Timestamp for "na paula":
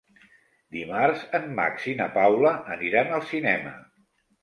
2.01-2.57